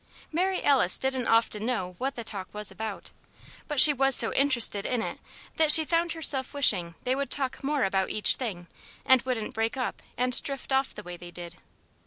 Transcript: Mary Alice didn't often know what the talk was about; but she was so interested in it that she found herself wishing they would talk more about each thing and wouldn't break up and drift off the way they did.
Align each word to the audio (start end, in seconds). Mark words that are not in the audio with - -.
Mary 0.31 0.63
Alice 0.63 0.97
didn't 0.97 1.27
often 1.27 1.63
know 1.63 1.93
what 1.99 2.15
the 2.15 2.23
talk 2.23 2.51
was 2.55 2.71
about; 2.71 3.11
but 3.67 3.79
she 3.79 3.93
was 3.93 4.15
so 4.15 4.33
interested 4.33 4.83
in 4.83 4.99
it 5.03 5.19
that 5.57 5.71
she 5.71 5.85
found 5.85 6.13
herself 6.13 6.55
wishing 6.55 6.95
they 7.03 7.13
would 7.15 7.29
talk 7.29 7.63
more 7.63 7.83
about 7.83 8.09
each 8.09 8.33
thing 8.37 8.65
and 9.05 9.21
wouldn't 9.21 9.53
break 9.53 9.77
up 9.77 10.01
and 10.17 10.41
drift 10.41 10.71
off 10.73 10.91
the 10.95 11.03
way 11.03 11.17
they 11.17 11.29
did. 11.29 11.57